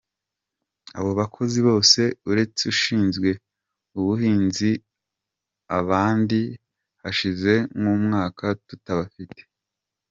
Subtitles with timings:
[0.97, 3.29] Abo bakozi bose uretse ushinzwe
[3.99, 4.71] ubuhinzi
[5.79, 6.39] abandi
[7.01, 9.41] hashize nk’umwaka tutabafite.